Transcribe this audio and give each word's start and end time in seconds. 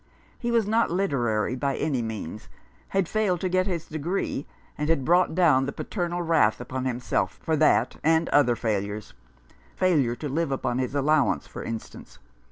He 0.39 0.49
was 0.49 0.67
not 0.67 0.89
literary 0.89 1.55
by 1.55 1.75
any 1.77 2.01
means, 2.01 2.49
had 2.87 3.07
failed 3.07 3.39
to 3.41 3.49
get 3.49 3.67
his 3.67 3.85
degree, 3.85 4.47
and 4.75 4.89
had 4.89 5.05
brought 5.05 5.35
down 5.35 5.67
the 5.67 5.71
paternal 5.71 6.23
wrath 6.23 6.59
upon 6.59 6.85
himself 6.85 7.39
for 7.43 7.55
that 7.57 7.97
and 8.03 8.27
other 8.29 8.55
failures— 8.55 9.13
failure 9.75 10.15
to 10.15 10.27
live 10.27 10.51
upon 10.51 10.79
his 10.79 10.95
allowance, 10.95 11.45
for 11.45 11.61
instance. 11.63 12.17